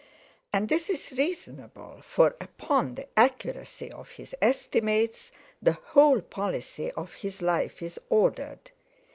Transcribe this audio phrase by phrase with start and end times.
[0.51, 5.31] And this is reasonable, for upon the accuracy of his estimates
[5.61, 8.71] the whole policy of his life is ordered.